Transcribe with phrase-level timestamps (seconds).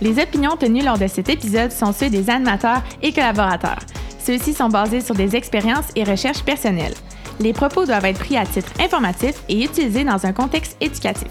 [0.00, 3.78] Les opinions tenues lors de cet épisode sont ceux des animateurs et collaborateurs.
[4.18, 6.94] Ceux-ci sont basés sur des expériences et recherches personnelles.
[7.40, 11.28] Les propos doivent être pris à titre informatif et utilisés dans un contexte éducatif.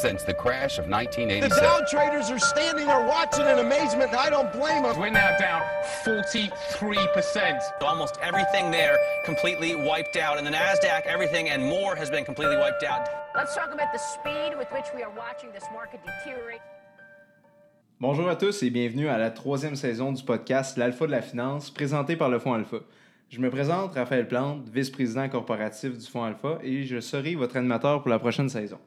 [0.00, 1.62] Since the crash of The 1987.
[1.62, 4.14] Dow traders are standing there watching in amazement.
[4.14, 4.98] I don't blame them.
[4.98, 5.62] We're now down
[6.06, 7.60] 43%.
[7.82, 10.38] Almost everything there completely wiped out.
[10.38, 13.08] And the NASDAQ, everything and more has been completely wiped out.
[13.34, 16.62] Let's talk about the speed with which we are watching this market deteriorate.
[18.00, 21.70] Bonjour à tous et bienvenue à la troisième saison du podcast L'Alpha de la finance,
[21.70, 22.78] présenté par le Fonds Alpha.
[23.28, 28.00] Je me présente, Raphaël Plante, vice-président corporatif du Fonds Alpha, et je serai votre animateur
[28.00, 28.78] pour la prochaine saison.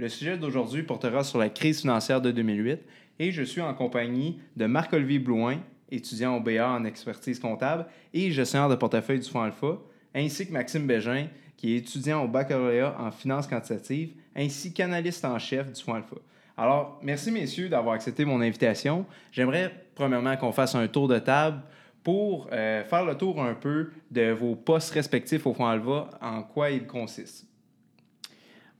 [0.00, 2.80] Le sujet d'aujourd'hui portera sur la crise financière de 2008
[3.18, 5.58] et je suis en compagnie de Marc-Olivier Blouin,
[5.90, 7.84] étudiant au BA en expertise comptable
[8.14, 9.76] et gestionnaire de portefeuille du Fonds Alpha,
[10.14, 11.26] ainsi que Maxime Bégin,
[11.58, 16.16] qui est étudiant au baccalauréat en finance quantitative, ainsi qu'analyste en chef du Fonds Alpha.
[16.56, 19.04] Alors, merci messieurs d'avoir accepté mon invitation.
[19.32, 21.60] J'aimerais premièrement qu'on fasse un tour de table
[22.02, 26.42] pour euh, faire le tour un peu de vos postes respectifs au Fonds Alpha, en
[26.42, 27.49] quoi ils consistent.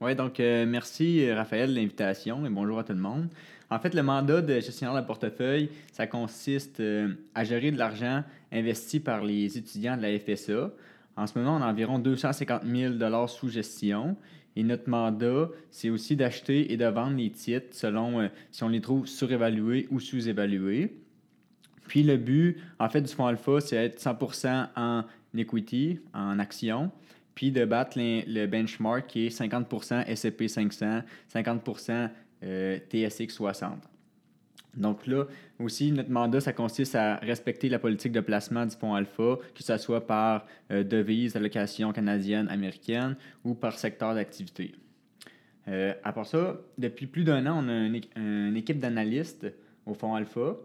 [0.01, 3.27] Oui, donc euh, merci Raphaël de l'invitation et bonjour à tout le monde.
[3.69, 8.23] En fait, le mandat de gestionnaire de portefeuille, ça consiste euh, à gérer de l'argent
[8.51, 10.71] investi par les étudiants de la FSA.
[11.15, 14.17] En ce moment, on a environ 250 000 sous gestion.
[14.55, 18.69] Et notre mandat, c'est aussi d'acheter et de vendre les titres selon euh, si on
[18.69, 20.97] les trouve surévalués ou sous-évalués.
[21.87, 25.03] Puis le but, en fait, du fonds alpha, c'est d'être 100% en
[25.37, 26.89] equity, en action,
[27.35, 31.01] puis de battre le benchmark qui est 50% S&P 500,
[31.33, 32.09] 50%
[32.43, 33.73] euh, TSX 60.
[34.75, 35.25] Donc là,
[35.59, 39.63] aussi, notre mandat, ça consiste à respecter la politique de placement du fonds alpha, que
[39.63, 44.71] ce soit par euh, devise, allocation canadienne, américaine ou par secteur d'activité.
[45.67, 49.45] Euh, à part ça, depuis plus d'un an, on a une, équ- une équipe d'analystes
[49.85, 50.55] au fonds alpha,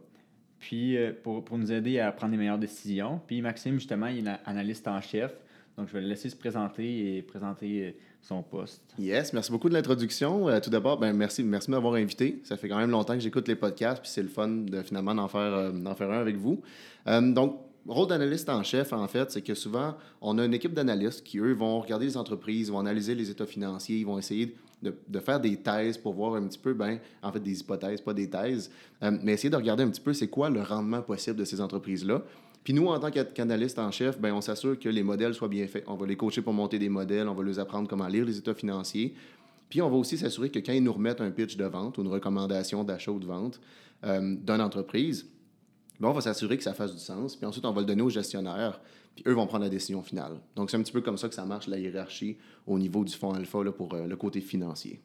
[0.61, 3.21] puis euh, pour, pour nous aider à prendre les meilleures décisions.
[3.27, 5.33] Puis Maxime, justement, il est analyste en chef.
[5.77, 7.91] Donc, je vais le laisser se présenter et présenter euh,
[8.27, 8.83] son poste.
[8.99, 10.49] Yes, merci beaucoup de l'introduction.
[10.49, 12.41] Euh, tout d'abord, ben, merci, merci de m'avoir invité.
[12.45, 15.15] Ça fait quand même longtemps que j'écoute les podcasts, puis c'est le fun de finalement
[15.15, 16.61] d'en faire, euh, faire un avec vous.
[17.07, 20.75] Euh, donc, rôle d'analyste en chef, en fait, c'est que souvent, on a une équipe
[20.75, 24.57] d'analystes qui, eux, vont regarder les entreprises, vont analyser les états financiers, ils vont essayer
[24.83, 28.01] de, de faire des thèses pour voir un petit peu, ben, en fait, des hypothèses,
[28.01, 28.71] pas des thèses,
[29.01, 32.23] mais essayer de regarder un petit peu c'est quoi le rendement possible de ces entreprises-là.
[32.67, 35.47] Puis nous, en tant qu'a- qu'analystes en chef, ben, on s'assure que les modèles soient
[35.47, 35.85] bien faits.
[35.87, 38.39] On va les coacher pour monter des modèles, on va leur apprendre comment lire les
[38.39, 39.15] états financiers.
[39.71, 42.03] Puis on va aussi s'assurer que quand ils nous remettent un pitch de vente ou
[42.03, 43.61] une recommandation d'achat ou de vente
[44.03, 45.29] euh, d'une entreprise,
[46.01, 47.37] ben, on va s'assurer que ça fasse du sens.
[47.37, 48.81] Puis ensuite, on va le donner aux gestionnaires.
[49.15, 50.33] Puis eux vont prendre la décision finale.
[50.57, 53.15] Donc, c'est un petit peu comme ça que ça marche, la hiérarchie au niveau du
[53.15, 55.01] fonds alpha pour euh, le côté financier.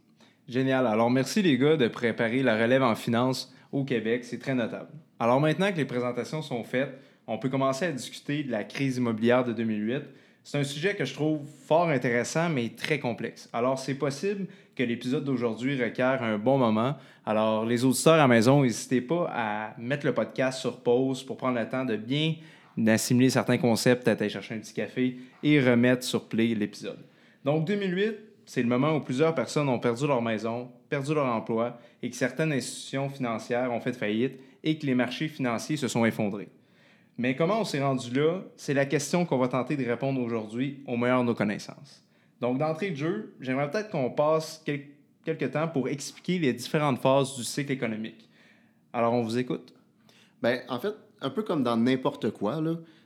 [0.48, 0.88] Génial.
[0.88, 4.26] Alors, merci les gars de préparer la relève en finance au Québec.
[4.26, 4.90] C'est très notable.
[5.20, 7.00] Alors, maintenant que les présentations sont faites,
[7.32, 10.04] on peut commencer à discuter de la crise immobilière de 2008.
[10.44, 13.50] C'est un sujet que je trouve fort intéressant, mais très complexe.
[13.54, 16.96] Alors, c'est possible que l'épisode d'aujourd'hui requiert un bon moment.
[17.26, 21.38] Alors, les auditeurs à la maison, n'hésitez pas à mettre le podcast sur pause pour
[21.38, 22.36] prendre le temps de bien
[22.76, 27.00] d'assimiler certains concepts, peut-être aller chercher un petit café et remettre sur play l'épisode.
[27.46, 28.16] Donc, 2008,
[28.46, 32.16] c'est le moment où plusieurs personnes ont perdu leur maison, perdu leur emploi et que
[32.16, 36.50] certaines institutions financières ont fait faillite et que les marchés financiers se sont effondrés.
[37.22, 40.80] Mais comment on s'est rendu là, c'est la question qu'on va tenter de répondre aujourd'hui
[40.88, 42.04] au meilleur de nos connaissances.
[42.42, 44.88] Donc, d'entrée de jeu, j'aimerais peut-être qu'on passe quel-
[45.24, 48.28] quelques temps pour expliquer les différentes phases du cycle économique.
[48.92, 49.72] Alors, on vous écoute.
[50.42, 52.60] Ben, en fait, un peu comme dans n'importe quoi,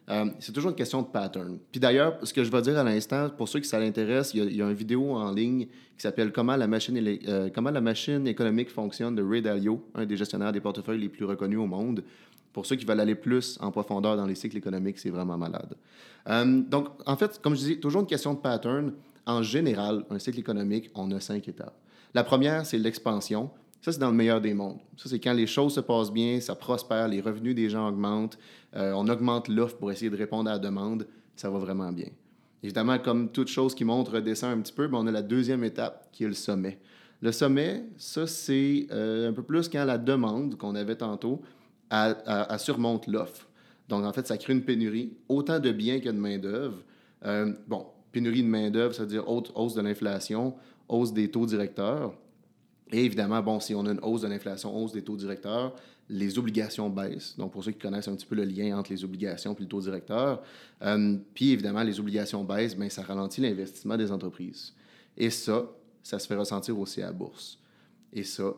[0.10, 1.60] euh, c'est toujours une question de pattern.
[1.70, 4.56] Puis d'ailleurs, ce que je vais dire à l'instant, pour ceux qui ça l'intéresse, il
[4.56, 6.98] y, a- une vidéo en ligne qui s'appelle comment, la machine
[7.28, 11.10] euh, comment la machine économique fonctionne de Ray Dalio, un des gestionnaires des portefeuilles les
[11.10, 12.02] plus reconnus au monde.
[12.56, 15.76] Pour ceux qui veulent aller plus en profondeur dans les cycles économiques, c'est vraiment malade.
[16.30, 18.94] Euh, donc, en fait, comme je disais, toujours une question de pattern.
[19.26, 21.76] En général, un cycle économique, on a cinq étapes.
[22.14, 23.50] La première, c'est l'expansion.
[23.82, 24.78] Ça, c'est dans le meilleur des mondes.
[24.96, 28.38] Ça, c'est quand les choses se passent bien, ça prospère, les revenus des gens augmentent,
[28.78, 31.06] euh, on augmente l'offre pour essayer de répondre à la demande,
[31.36, 32.08] ça va vraiment bien.
[32.64, 35.66] Évidemment, comme toute chose qui monte, redescend un petit peu, ben, on a la deuxième
[35.66, 36.80] étape qui est le sommet.
[37.22, 41.42] Le sommet, ça, c'est euh, un peu plus quand la demande qu'on avait tantôt,
[41.90, 43.48] elle, elle- surmonte l'offre.
[43.90, 46.82] Donc, en fait, ça crée une pénurie, autant de biens que de main-d'œuvre.
[47.26, 50.56] Euh, bon, pénurie de main-d'œuvre, c'est-à-dire haute- hausse de l'inflation,
[50.90, 52.14] hausse des taux directeurs.
[52.92, 55.76] Et évidemment, bon, si on a une hausse de l'inflation, hausse des taux directeurs,
[56.08, 57.36] les obligations baissent.
[57.36, 59.68] Donc, pour ceux qui connaissent un petit peu le lien entre les obligations et le
[59.68, 60.44] taux directeur,
[60.84, 64.74] euh, puis évidemment, les obligations baissent, bien, ça ralentit l'investissement des entreprises.
[65.18, 65.66] Et ça,
[66.04, 67.58] ça se fait ressentir aussi à la bourse.
[68.14, 68.54] Et ça,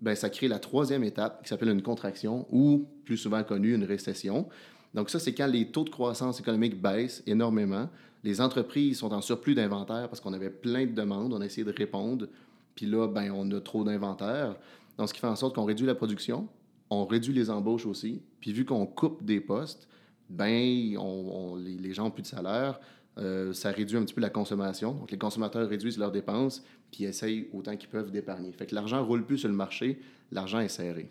[0.00, 3.84] ben, ça crée la troisième étape qui s'appelle une contraction ou, plus souvent connue, une
[3.84, 4.48] récession.
[4.94, 7.88] Donc ça, c'est quand les taux de croissance économique baissent énormément.
[8.24, 11.64] Les entreprises sont en surplus d'inventaire parce qu'on avait plein de demandes, on a essayé
[11.64, 12.28] de répondre,
[12.74, 14.56] puis là, ben, on a trop d'inventaire.
[14.98, 16.48] Donc, ce qui fait en sorte qu'on réduit la production,
[16.90, 19.88] on réduit les embauches aussi, puis vu qu'on coupe des postes,
[20.28, 22.80] ben, on, les, les, gens n'ont plus de salaire,
[23.18, 24.92] euh, ça réduit un petit peu la consommation.
[24.92, 28.52] Donc, les consommateurs réduisent leurs dépenses, puis essayent autant qu'ils peuvent d'épargner.
[28.52, 30.00] Fait que l'argent roule plus sur le marché,
[30.32, 31.10] l'argent est serré.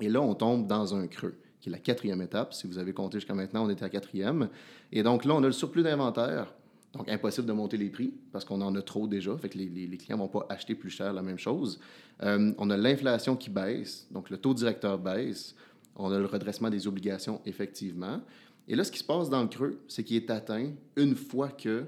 [0.00, 2.52] Et là, on tombe dans un creux, qui est la quatrième étape.
[2.52, 4.48] Si vous avez compté jusqu'à maintenant, on était à quatrième.
[4.92, 6.52] Et donc là, on a le surplus d'inventaire.
[6.92, 9.36] Donc, impossible de monter les prix parce qu'on en a trop déjà.
[9.36, 11.80] Fait que les, les, clients ne vont pas acheter plus cher la même chose.
[12.22, 15.56] Euh, on a l'inflation qui baisse, donc le taux directeur baisse.
[15.96, 18.20] On a le redressement des obligations, effectivement.
[18.68, 21.48] Et là, ce qui se passe dans le creux, c'est qu'il est atteint une fois
[21.48, 21.84] que,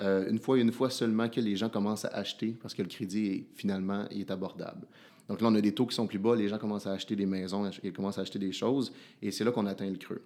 [0.00, 2.82] euh, une fois et une fois seulement que les gens commencent à acheter parce que
[2.82, 4.86] le crédit, est, finalement, est abordable.
[5.28, 7.14] Donc là, on a des taux qui sont plus bas, les gens commencent à acheter
[7.14, 8.92] des maisons, ils commencent à acheter des choses,
[9.22, 10.22] et c'est là qu'on atteint le creux.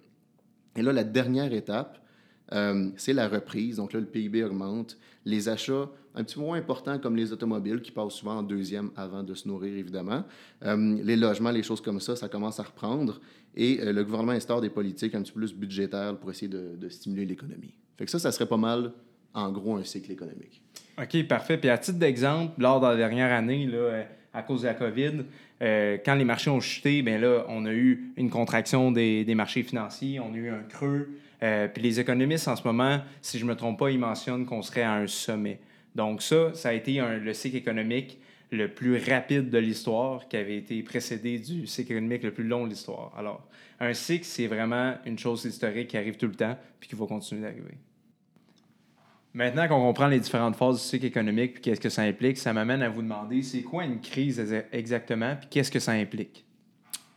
[0.75, 2.05] Et là, la dernière étape,
[2.53, 3.77] euh, c'est la reprise.
[3.77, 4.97] Donc là, le PIB augmente.
[5.25, 8.91] Les achats un petit peu moins importants comme les automobiles qui passent souvent en deuxième
[8.95, 10.23] avant de se nourrir, évidemment.
[10.63, 13.19] Euh, les logements, les choses comme ça, ça commence à reprendre.
[13.55, 16.89] Et euh, le gouvernement instaure des politiques un petit peu plus budgétaires pour essayer de,
[16.89, 17.73] stimuler l'économie.
[17.97, 18.91] Fait que ça, ça serait pas mal,
[19.33, 20.61] en gros, un cycle économique.
[21.01, 21.57] OK, parfait.
[21.57, 25.23] Puis à titre d'exemple, lors de la dernière année, là, à cause de la COVID,
[25.61, 29.63] euh, quand les marchés ont chuté, bien là, on a eu une contraction des, marchés
[29.63, 31.09] financiers, on a eu un creux.
[31.43, 34.45] Euh, puis les économistes, en ce moment, si je ne me trompe pas, ils mentionnent
[34.45, 35.59] qu'on serait à un sommet.
[35.95, 38.19] Donc ça, ça a été un, le cycle économique
[38.51, 42.65] le plus rapide de l'histoire, qui avait été précédé du cycle économique le plus long
[42.65, 43.13] de l'histoire.
[43.17, 43.47] Alors,
[43.79, 47.05] un cycle, c'est vraiment une chose historique qui arrive tout le temps, puis qui va
[47.05, 47.77] continuer d'arriver.
[49.33, 52.53] Maintenant qu'on comprend les différentes phases du cycle économique, puis qu'est-ce que ça implique, ça
[52.53, 54.39] m'amène à vous demander, c'est quoi une crise
[54.71, 56.45] exactement, puis qu'est-ce que ça implique?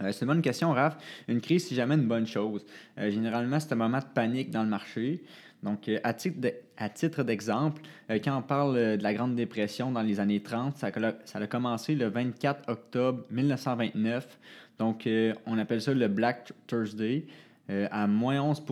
[0.00, 0.96] Euh, c'est une bonne question, Raph.
[1.26, 2.64] Une crise, c'est jamais une bonne chose.
[2.98, 5.22] Euh, généralement, c'est un moment de panique dans le marché.
[5.62, 10.40] Donc, euh, à titre d'exemple, quand on parle de la Grande Dépression dans les années
[10.40, 14.38] 30, ça a, commencé le 24 octobre 1929.
[14.78, 15.08] Donc,
[15.46, 17.26] on appelle ça le Black Thursday.
[17.68, 18.62] à moins 11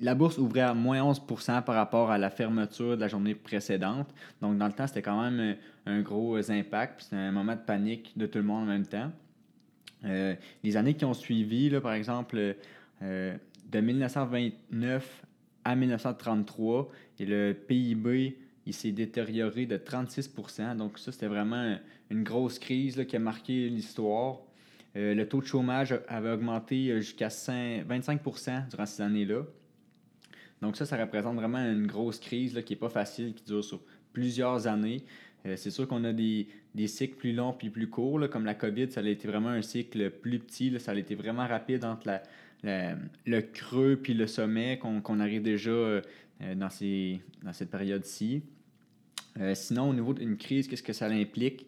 [0.00, 4.08] la bourse ouvrait à moins 11 par rapport à la fermeture de la journée précédente.
[4.40, 7.02] Donc, dans le temps, c'était quand même un gros impact.
[7.02, 9.10] C'était un moment de panique de tout le monde en même temps.
[10.04, 10.34] Euh,
[10.64, 12.56] les années qui ont suivi, là, par exemple,
[13.02, 13.36] euh,
[13.70, 15.24] de 1929
[15.64, 18.36] à 1933, et le PIB
[18.66, 21.76] il s'est détérioré de 36% Donc ça, c'était vraiment
[22.10, 24.40] une grosse crise là, qui a marqué l'histoire.
[24.96, 29.42] Euh, le taux de chômage avait augmenté jusqu'à 25% durant ces années-là.
[30.62, 33.64] Donc ça, ça représente vraiment une grosse crise là, qui n'est pas facile, qui dure
[33.64, 33.80] sur
[34.12, 35.04] plusieurs années.
[35.46, 38.44] Euh, c'est sûr qu'on a des, des, cycles plus longs puis plus courts, là, comme
[38.44, 41.84] la COVID, ça a été vraiment un cycle plus petit, ça a été vraiment rapide
[41.84, 42.22] entre la,
[42.62, 46.02] le creux puis le sommet qu'on arrive déjà euh,
[46.54, 48.42] dans, ces, dans cette période-ci.
[49.38, 51.66] Euh, sinon, au niveau d'une crise, qu'est-ce que ça implique?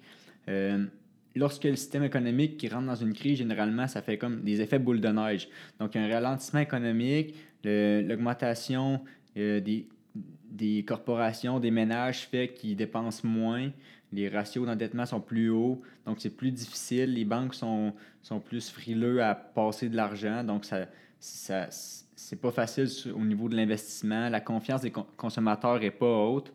[1.34, 4.80] lorsque le système économique qui rentre dans une crise, généralement, ça fait comme des effets
[4.80, 5.48] boule de neige.
[5.78, 9.00] Donc, un ralentissement économique, l'augmentation
[9.36, 13.70] des, des corporations, des ménages fait qu'ils dépensent moins,
[14.12, 17.92] les ratios d'endettement sont plus hauts, donc c'est plus difficile, les banques sont,
[18.22, 20.86] sont plus frileux à passer de l'argent, donc ça,
[21.18, 26.52] ça c'est pas facile au niveau de l'investissement, la confiance des consommateurs n'est pas haute.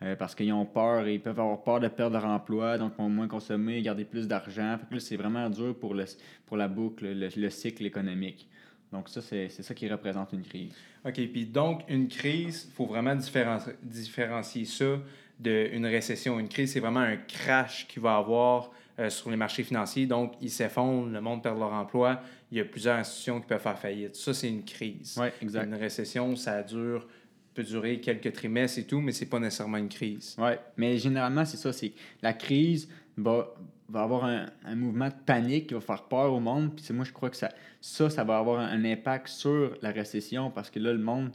[0.00, 3.08] Euh, parce qu'ils ont peur ils peuvent avoir peur de perdre leur emploi, donc vont
[3.08, 4.76] moins consommer, garder plus d'argent.
[4.98, 6.06] c'est vraiment dur pour, le,
[6.44, 8.48] pour la boucle, le cycle économique.
[8.92, 10.74] Donc, ça, c'est ça qui représente une crise.
[11.04, 11.14] OK.
[11.14, 14.98] Puis, donc, une crise, il faut vraiment différencier ça
[15.42, 16.38] d'une récession.
[16.38, 20.06] Une crise, c'est vraiment un crash qu'il va avoir euh, sur les marchés financiers.
[20.06, 22.20] Donc, ils s'effondrent, le monde perd leur emploi.
[22.50, 24.14] Il y a plusieurs institutions qui peuvent faire faillite.
[24.16, 25.18] Ça, c'est une crise.
[25.20, 25.64] Oui, exact.
[25.64, 27.06] Une récession, ça dure
[27.54, 30.36] peut durer quelques trimestres et tout, mais c'est pas nécessairement une crise.
[30.38, 31.72] Oui, mais généralement, c'est ça.
[31.72, 33.54] C'est la crise va,
[33.88, 36.74] va avoir un, un, mouvement de panique qui va faire peur au monde.
[36.74, 40.50] Puis moi, je crois que ça, ça, ça va avoir un, impact sur la récession
[40.50, 41.30] parce que là, le monde,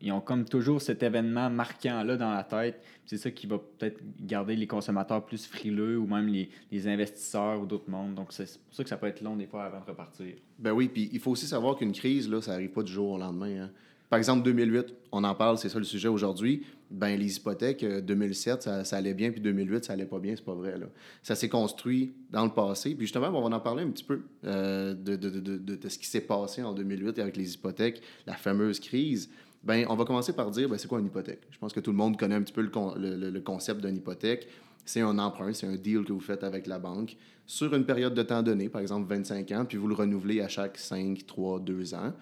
[0.00, 2.82] ils ont comme toujours cet événement marquant-là dans la tête.
[3.06, 7.60] C'est ça qui va peut-être garder les consommateurs plus frileux ou même les, les investisseurs
[7.60, 8.14] ou d'autres mondes.
[8.14, 10.34] Donc, c'est pour ça que ça peut être long des fois avant de repartir.
[10.58, 13.12] Ben oui, puis il faut aussi savoir qu'une crise, là, ça n'arrive pas du jour
[13.12, 13.64] au lendemain.
[13.64, 13.70] Hein.
[14.10, 16.64] Par exemple, 2008, on en parle, c'est ça le sujet aujourd'hui.
[16.90, 20.34] Ben, les hypothèques, euh, 2007, ça, ça allait bien, puis 2008, ça allait pas bien,
[20.34, 20.78] c'est pas vrai.
[20.78, 20.86] Là.
[21.22, 22.94] Ça s'est construit dans le passé.
[22.94, 25.98] Puis justement, on va en parler un petit peu euh, de, de, de, de ce
[25.98, 29.28] qui s'est passé en 2008 avec les hypothèques, la fameuse crise.
[29.64, 31.42] Ben, on va commencer par dire, ben, c'est quoi une hypothèque?
[31.50, 33.84] Je pense que tout le monde connaît un petit peu le, con- le, le- concept
[33.84, 34.48] d'une hypothèque.
[34.84, 38.14] C'est un emprunt, c'est un deal que vous faites avec la banque sur une période
[38.14, 41.60] de temps donnée, par exemple 25 ans, puis vous le renouvelez à chaque 5, 3,
[41.60, 42.12] 2 ans,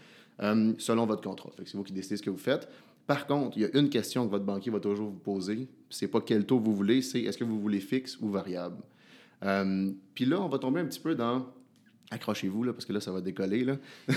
[0.42, 1.50] euh, selon votre contrat.
[1.58, 2.68] C'est vous qui décidez ce que vous faites.
[3.06, 5.68] Par contre, il y a une question que votre banquier va toujours vous poser.
[5.90, 8.82] C'est pas quel taux vous voulez, c'est est-ce que vous voulez fixe ou variable?
[9.44, 11.46] Euh, puis là, on va tomber un petit peu dans
[12.10, 13.64] accrochez-vous, là, parce que là, ça va décoller.
[13.64, 13.76] Là.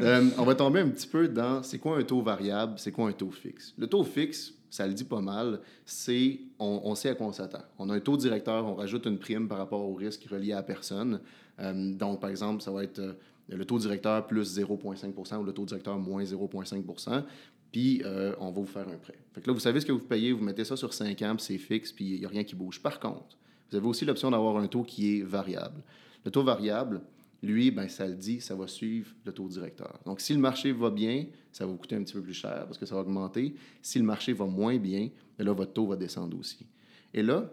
[0.00, 3.08] Euh, on va tomber un petit peu dans c'est quoi un taux variable, c'est quoi
[3.08, 3.72] un taux fixe?
[3.78, 7.62] Le taux fixe, ça le dit pas mal, c'est on, sait à quoi on s'attend.
[7.78, 10.56] On a un taux directeur, on rajoute une prime par rapport au risque relié à
[10.56, 11.20] la personne.
[11.60, 13.12] Euh, donc, par exemple, ça va être euh,
[13.48, 17.24] le taux directeur plus 0,5% ou le taux directeur moins 0,5
[17.70, 18.02] puis
[18.38, 19.18] on va vous faire un prêt.
[19.32, 21.58] Fait là, vous savez ce que vous payez, vous mettez ça sur 5 ans, c'est
[21.58, 22.82] fixe, puis il n'y a rien qui bouge.
[22.82, 23.38] Par contre,
[23.70, 25.82] vous avez aussi l'option d'avoir un taux qui est variable.
[26.24, 27.02] Le taux variable,
[27.42, 29.98] lui, ben, ça le dit, ça va suivre le taux directeur.
[30.06, 32.64] Donc, si le marché va bien, ça va vous coûter un petit peu plus cher
[32.66, 33.54] parce que ça va augmenter.
[33.82, 36.66] Si le marché va moins bien, ben là, votre taux va descendre aussi.
[37.12, 37.50] Et là,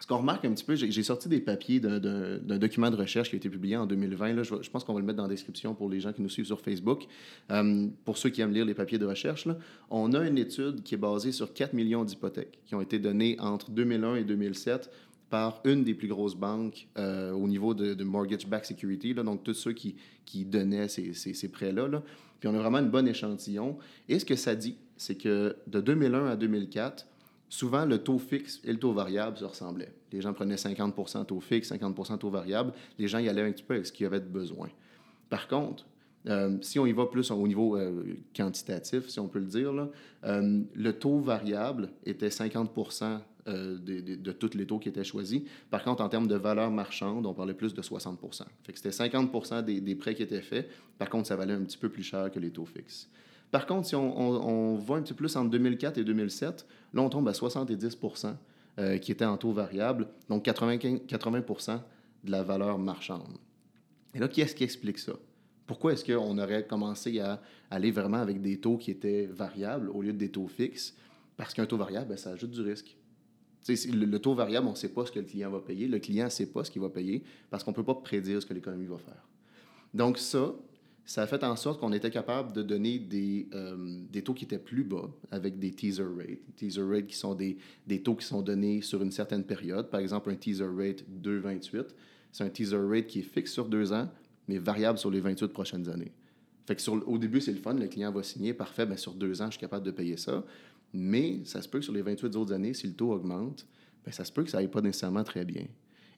[0.00, 1.98] ce qu'on remarque un petit peu, j'ai sorti des papiers d'un-
[2.58, 4.32] document de recherche qui a été publié en 2020.
[4.32, 6.28] Là, je pense qu'on va le mettre dans la description pour les gens qui nous
[6.28, 7.06] suivent sur Facebook.
[7.50, 9.58] Euh, pour ceux qui aiment lire les papiers de recherche, là,
[9.90, 13.36] on a une étude qui est basée sur 4 millions d'hypothèques qui ont été données
[13.40, 14.88] entre 2001 et 2007
[15.30, 19.42] par une des plus grosses banques euh, au niveau de, de mortgage-backed security, là, donc
[19.44, 21.86] tous ceux qui, qui donnaient ces, ces- ces prêts-là.
[21.88, 22.02] là.
[22.40, 23.76] Puis on a vraiment une bonne échantillon.
[24.08, 27.06] Et ce que ça dit, c'est que de 2001 à 2004,
[27.48, 29.92] souvent le taux fixe et le taux variable se ressemblaient.
[30.12, 32.72] Les gens prenaient 50% taux fixe, 50% taux variable.
[32.98, 34.68] Les gens y allaient un petit peu avec ce qu'ils avaient de besoin.
[35.28, 35.84] Par contre,
[36.26, 39.72] euh, si on y va plus au niveau euh, quantitatif, si on peut le dire,
[39.72, 39.88] là,
[40.22, 42.70] le taux variable était 50
[43.48, 45.42] euh, de, de, tous les taux qui étaient choisis.
[45.70, 48.18] Par contre, en termes de valeur marchande, on parlait plus de 60
[48.62, 50.68] Fait que c'était 50 des, des prêts qui étaient faits.
[50.98, 53.08] Par contre, ça valait un petit peu plus cher que les taux fixes.
[53.50, 56.66] Par contre, si on, on, on va un petit peu plus entre 2004 et 2007,
[56.92, 57.98] là, on tombe à 70
[58.78, 61.80] euh, qui étaient en taux variable, donc 95 80%
[62.24, 63.38] de la valeur marchande.
[64.14, 65.14] Et là, qui est-ce qui explique ça?
[65.66, 67.40] Pourquoi est-ce qu'on aurait commencé à
[67.70, 70.94] aller vraiment avec des taux qui étaient variables au lieu de des taux fixes?
[71.36, 72.97] Parce qu'un taux variable, ben, ça ajoute du risque.
[73.66, 75.88] Le, taux variable, on ne sait pas ce que le client va payer.
[75.88, 78.40] Le client ne sait pas ce qu'il va payer parce qu'on ne peut pas prédire
[78.40, 79.28] ce que l'économie va faire.
[79.92, 80.54] Donc ça,
[81.04, 84.58] ça a fait en sorte qu'on était capable de donner des, euh, taux qui étaient
[84.58, 86.56] plus bas avec des teaser rates.
[86.56, 87.56] Teaser rates qui sont des,
[88.02, 89.88] taux qui sont donnés sur une certaine période.
[89.90, 91.86] Par exemple, un teaser rate 2,28,
[92.30, 94.08] c'est un teaser rate qui est fixe sur deux ans,
[94.48, 96.12] mais variable sur les 28 prochaines années.
[96.66, 99.46] Fait au début, c'est le fun, le client va signer, parfait, ben sur deux ans,
[99.46, 100.44] je suis capable de payer ça.
[100.92, 103.66] Mais ça se peut que sur les 28 autres années, si le taux augmente,
[104.04, 105.66] ben ça se peut que ça n'aille pas nécessairement très bien.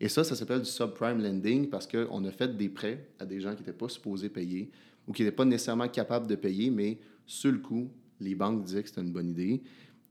[0.00, 3.40] Et ça, ça s'appelle du subprime lending parce qu'on a fait des prêts à des
[3.40, 4.70] gens qui n'étaient pas supposés payer
[5.06, 8.82] ou qui n'étaient pas nécessairement capables de payer, mais sur le coup, les banques disaient
[8.82, 9.62] que c'était une bonne idée.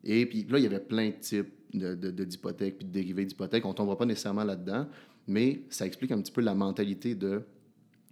[0.03, 2.91] Et puis là, il y avait plein de types de- de- de- d'hypothèques puis de
[2.91, 3.65] dérivés d'hypothèques.
[3.65, 4.87] On ne tombera pas nécessairement là-dedans,
[5.27, 7.41] mais ça explique un petit peu la mentalité de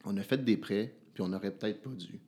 [0.05, 2.19] on a fait des prêts, puis on n'aurait peut-être pas dû.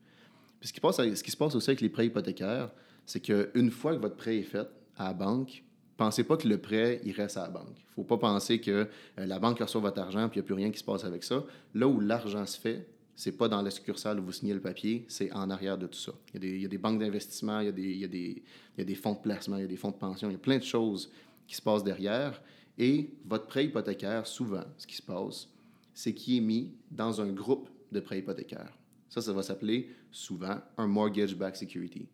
[0.60, 2.72] Puis ce qui se passe aussi avec les prêts hypothécaires,
[3.10, 5.64] c'est qu'une fois que votre prêt est fait à la banque,
[5.98, 7.76] pensez pas que le prêt, il reste à la banque.
[7.76, 8.88] Il faut pas penser que
[9.18, 11.04] euh, la banque reçoit votre argent puis il n'y a plus rien qui se passe
[11.04, 11.44] avec ça.
[11.74, 15.06] Là où l'argent se fait, c'est pas dans la succursale où vous signez le papier,
[15.08, 16.12] c'est en arrière de tout ça.
[16.36, 19.62] Il y a des, banques d'investissement, il il y a des fonds de placement, il
[19.62, 21.12] y a des fonds de pension, il y a plein de choses
[21.48, 22.40] qui se passent derrière.
[22.78, 25.50] Et votre prêt hypothécaire, souvent, ce qui se passe,
[25.96, 28.78] c'est qu'il est mis dans un groupe de prêts hypothécaires.
[29.10, 32.08] Ça, ça va s'appeler souvent un mortgage-backed security.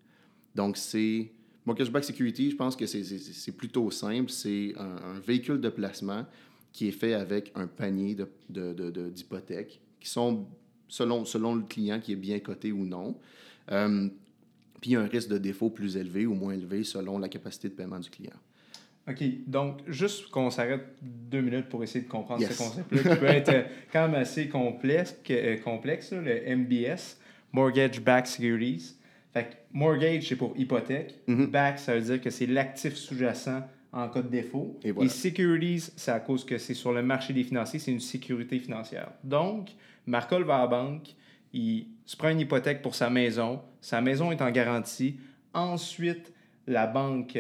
[0.56, 1.32] Donc, c'est.
[1.66, 4.30] Mortgage-backed security, je pense que c'est- plutôt simple.
[4.30, 6.26] C'est un, un véhicule de placement
[6.72, 10.46] qui est fait avec un panier de- de- de- de- d'hypothèques qui sont,
[10.88, 13.18] selon, selon le client, qui est bien coté ou non.
[13.72, 14.08] Euh,
[14.80, 17.30] puis, il y a un risque de défaut plus élevé ou moins élevé selon la
[17.30, 18.36] capacité de paiement du client.
[19.10, 22.54] OK, donc juste qu'on s'arrête deux minutes pour essayer de comprendre Yes.
[22.54, 27.18] ce concept-là, qui peut être euh, quand même assez complexe, euh, complexe le MBS,
[27.52, 28.96] Mortgage Backed Securities.
[29.36, 31.14] Fait que mortgage, c'est pour hypothèque.
[31.28, 31.48] Mhm.
[31.48, 34.80] Back, ça veut dire que c'est l'actif sous-jacent en cas de défaut.
[34.82, 35.10] Et voilà.
[35.10, 39.12] securities, c'est à cause que c'est sur le marché des financiers, c'est une sécurité financière.
[39.26, 39.72] Donc,
[40.06, 41.16] Marcol va à la banque,
[41.52, 45.18] il se prend une hypothèque pour sa maison, sa maison est en garantie.
[45.54, 46.32] Ensuite,
[46.66, 47.38] la banque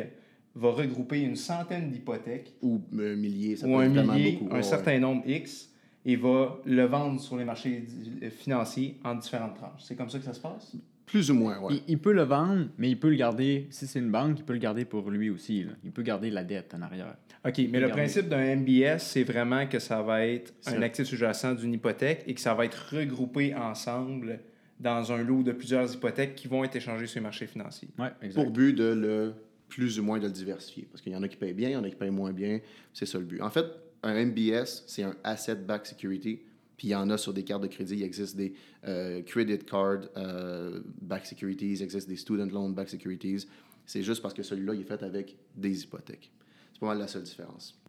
[0.54, 4.32] va regrouper une centaine d'hypothèques Ou un millier, ça ou peut un être vraiment millier,
[4.34, 4.54] beaucoup.
[4.54, 5.70] un Ouais, certain nombre X,
[6.06, 9.82] et va le vendre sur les marchés di- financiers en différentes tranches.
[9.84, 10.76] C'est comme ça que ça se passe?
[11.16, 11.58] Plus ou moins.
[11.70, 13.68] Il, il peut le vendre, mais il peut le garder.
[13.70, 15.64] Si c'est une banque, il peut le garder pour lui aussi.
[15.64, 15.72] là.
[15.86, 17.16] Il peut garder la dette en arrière.
[17.48, 21.54] OK, mais le principe d'un MBS, c'est vraiment que ça va être un actif sous-jacent
[21.56, 24.42] d'une hypothèque et que ça va être regroupé ensemble
[24.78, 27.88] dans un lot de plusieurs hypothèques qui vont être échangées sur les marchés financiers.
[27.98, 28.44] Ouais, exact.
[28.44, 29.34] Pour but de le
[29.70, 30.86] plus ou moins de le diversifier.
[30.92, 32.34] Parce qu'il y en a qui payent bien, il y en a qui payent moins
[32.34, 32.60] bien.
[32.92, 33.42] C'est ça le but.
[33.42, 33.66] En fait,
[34.04, 36.42] un MBS, c'est un Asset Backed Security.
[36.78, 37.96] Puis il y en a sur des cartes de crédit.
[37.96, 38.54] Il existe des
[38.88, 43.48] euh, Credit Card euh, Backed Securities, il existe des Student Loan Backed Securities.
[43.86, 46.32] C'est juste parce que celui-là, il est fait avec des hypothèques.
[46.74, 47.80] C'est pas mal la seule différence.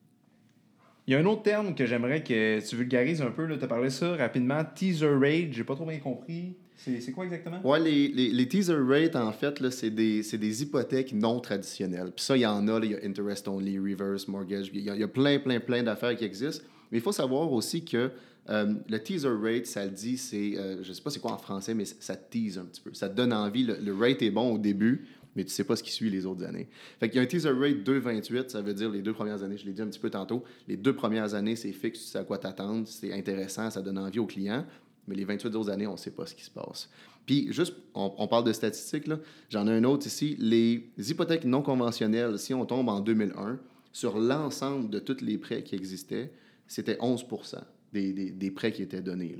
[1.06, 3.46] Il y a un autre terme que j'aimerais que tu vulgarises un peu.
[3.46, 4.64] Tu as parlé ça rapidement.
[4.64, 6.56] Teaser rate, j'ai pas trop bien compris.
[6.76, 7.60] C'est quoi exactement?
[7.64, 12.12] Ouais, les, les, les teaser rates, en fait, c'est des, des hypothèques non traditionnelles.
[12.14, 14.90] Puis ça, il y en a, il y a interest only, reverse mortgage, il y,
[14.90, 16.64] a, il y a plein, plein, plein d'affaires qui existent.
[16.90, 18.10] Mais il faut savoir aussi que
[18.48, 21.38] euh, le teaser rate, ça le dit, c'est, euh, je sais pas c'est quoi en
[21.38, 22.94] français, mais ça te tease un petit peu.
[22.94, 23.64] Ça te donne envie.
[23.64, 26.44] Le, rate est bon au début, mais tu sais pas ce qui suit les autres
[26.44, 26.68] années.
[27.00, 29.56] Fait qu'il y a un teaser rate 2,28, ça veut dire les deux premières années,
[29.56, 32.18] je l'ai dit un petit peu tantôt, les deux premières années, c'est fixe, tu sais
[32.18, 34.64] à quoi t'attendre, c'est intéressant, ça donne envie aux clients.
[35.08, 36.88] Mais les 28 autres années, on sait pas ce qui se passe.
[37.26, 39.18] Puis, juste, on, on parle de statistiques, là.
[39.50, 40.36] J'en ai un autre ici.
[40.38, 43.58] Les hypothèques non conventionnelles, si on tombe en 2001,
[43.92, 46.32] sur l'ensemble de tous les prêts qui existaient,
[46.66, 47.24] c'était 11
[47.96, 49.36] des, prêts qui étaient donnés.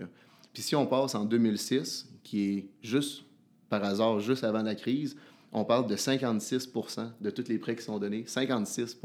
[0.53, 3.25] Puis, si on passe en 2006, qui est juste,
[3.69, 5.17] par hasard, juste avant la crise,
[5.53, 8.25] on parle de 56% de tous les prêts qui sont donnés.
[8.27, 8.99] 56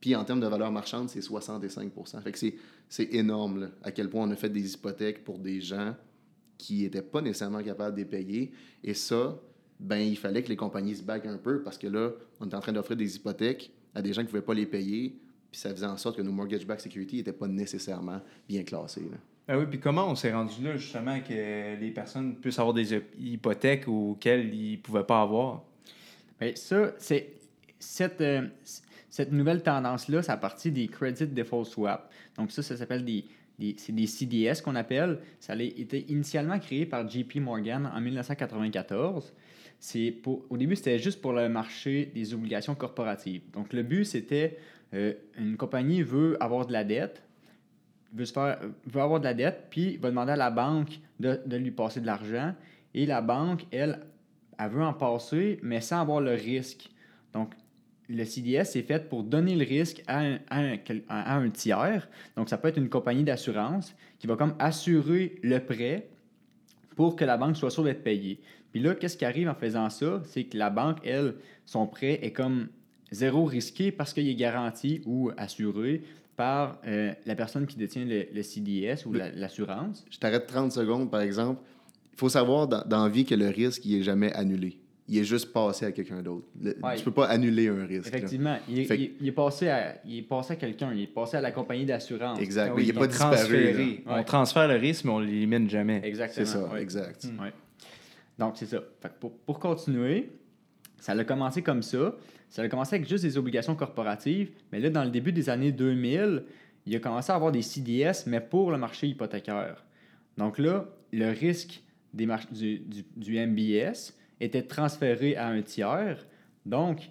[0.00, 2.38] Puis, en termes de valeur marchande, c'est 65 Fait que
[2.88, 5.94] c'est énorme à quel point on a fait des hypothèques pour des gens
[6.58, 8.52] qui n'étaient pas nécessairement capables de les payer.
[8.82, 9.38] Et ça,
[9.80, 12.54] ben, il fallait que les compagnies se baguent un peu parce que là, on est
[12.54, 15.18] en train d'offrir des hypothèques à des gens qui ne pouvaient pas les payer.
[15.54, 19.02] Puis ça faisait en sorte que nos mortgage-backed security n'étaient pas nécessairement bien classés.
[19.02, 19.18] là.
[19.46, 22.92] Ah oui, puis comment on s'est rendu là, justement, que les personnes puissent avoir des
[22.92, 25.62] hyp- hypothèques auxquelles ils ne pouvaient pas avoir?
[26.40, 27.34] Ben, ça, c'est
[27.78, 28.48] cette, euh,
[29.08, 32.12] cette nouvelle tendance-là, c'est à partir des Credit Default Swap.
[32.36, 33.24] Donc ça, ça s'appelle des,
[33.56, 35.20] des, c'est des CDS qu'on appelle.
[35.38, 39.32] Ça a été initialement créé par JP Morgan en 1994.
[39.78, 43.42] C'est pour, au début, c'était juste pour le marché des obligations corporatives.
[43.52, 44.56] Donc le but, c'était
[44.94, 47.22] euh, une compagnie veut avoir de la dette,
[48.12, 52.00] veut, se avoir de la dette, puis va demander à la banque de, lui passer
[52.00, 52.54] de l'argent.
[52.94, 54.00] Et la banque, elle,
[54.58, 56.90] elle veut en passer, mais sans avoir le risque.
[57.32, 57.54] Donc,
[58.08, 60.38] le CDS, c'est fait pour donner le risque à un,
[61.08, 62.08] à un tiers.
[62.36, 66.08] Donc, ça peut être une compagnie d'assurance qui va comme assurer le prêt
[66.94, 68.40] pour que la banque soit sûre d'être payée.
[68.70, 70.20] Puis là, qu'est-ce qui arrive en faisant ça?
[70.24, 72.68] C'est que la banque, elle, son prêt est comme
[73.10, 76.02] zéro risqué parce qu'il est garanti ou assuré
[76.36, 80.04] par euh, la personne qui détient le, le CDS ou la- l'assurance.
[80.10, 81.60] Je t'arrête 30 secondes, par exemple.
[82.12, 84.78] Il faut savoir dans, dans la vie que le risque, il n'est jamais annulé.
[85.06, 86.46] Il est juste passé à quelqu'un d'autre.
[86.62, 86.96] Ouais.
[86.96, 88.08] Tu peux pas annuler un risque.
[88.08, 90.56] Effectivement, il est, Fait que- il est- il est passé à, il est passé à
[90.56, 92.40] quelqu'un, il est passé à la compagnie d'assurance.
[92.40, 92.70] Exact.
[92.72, 94.02] Ah oui, il n'est pas disparu.
[94.06, 96.00] On transfère le risque, mais on ne l'élimine jamais.
[96.04, 96.46] Exactement.
[96.46, 96.82] C'est ça, ouais.
[96.82, 97.26] exact.
[97.40, 97.52] Ouais.
[98.38, 98.78] Donc, c'est ça.
[99.02, 100.30] Fait que pour, pour continuer,
[100.98, 102.14] ça a commencé comme ça.
[102.54, 105.72] Ça a commencé avec juste des obligations corporatives, mais là, dans le début des années
[105.72, 106.44] 2000,
[106.86, 109.84] il a commencé à avoir des CDS, mais pour le marché hypothécaire.
[110.38, 112.78] Donc là, le risque des du,
[113.16, 116.24] du, MBS était transféré à un tiers.
[116.64, 117.10] Donc,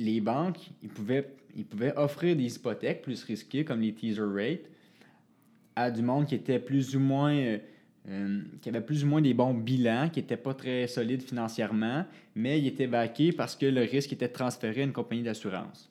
[0.00, 4.68] les banques, ils pouvaient, ils pouvaient offrir des hypothèques plus risquées, comme les teaser rates,
[5.76, 7.58] à du monde qui était plus ou moins...
[8.08, 12.04] euh, qui avait plus ou moins des bons bilans, qui n'étaient pas très solides financièrement,
[12.34, 15.90] mais ils étaient backés parce que le risque était transféré à une compagnie d'assurance.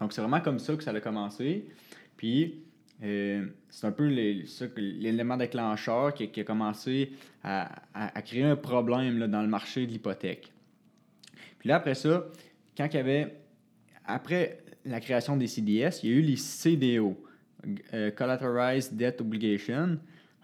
[0.00, 1.66] Donc, c'est vraiment comme ça que ça a commencé.
[2.16, 2.64] Puis,
[3.02, 7.70] euh, c'est un peu l'élément déclencheur qui, a commencé à,
[8.24, 10.52] créer un problème dans le marché de l'hypothèque.
[11.58, 12.26] Puis là, après ça,
[12.76, 13.36] quand il y avait.
[14.06, 17.16] Après la création des CDS, il y a eu les CDO,
[17.94, 19.98] euh, Collateralized Debt Obligation.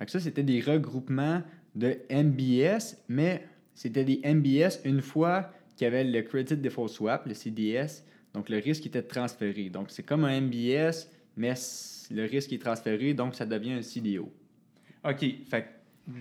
[0.06, 1.42] Ça, c'était des regroupements
[1.74, 7.26] de MBS, mais c'était des MBS une fois qu'il y avait le Credit Default Swap,
[7.26, 8.02] le CDS,
[8.34, 9.70] donc le risque était transféré.
[9.70, 11.54] Donc c'est comme un MBS, mais
[12.10, 14.32] le risque est transféré, donc ça devient un CDO.
[15.04, 15.24] OK.
[15.48, 15.66] Fait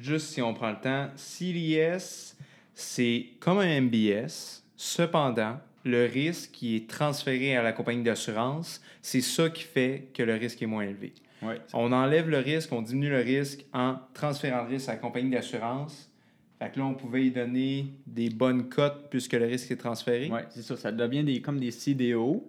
[0.02, 2.36] juste si on prend le temps, CDS,
[2.74, 4.64] c'est comme un MBS.
[4.76, 10.24] Cependant, le risque qui est transféré à la compagnie d'assurance, c'est ça qui fait que
[10.24, 11.14] le risque est moins élevé.
[11.42, 11.60] Ouais.
[11.74, 15.30] On enlève le risque, on diminue le risque en transférant le risque à la compagnie
[15.30, 16.12] d'assurance.
[16.60, 20.30] Fait que là, on pouvait y donner des bonnes cotes puisque le risque est transféré.
[20.50, 20.76] C'est ça.
[20.76, 22.46] Ça devient des, comme des CDO.